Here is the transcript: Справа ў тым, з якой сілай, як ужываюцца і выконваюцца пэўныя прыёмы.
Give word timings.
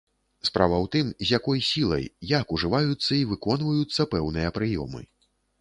Справа 0.47 0.77
ў 0.83 0.87
тым, 0.95 1.11
з 1.19 1.27
якой 1.39 1.61
сілай, 1.67 2.05
як 2.39 2.55
ужываюцца 2.57 3.07
і 3.19 3.23
выконваюцца 3.35 4.11
пэўныя 4.15 4.57
прыёмы. 4.61 5.01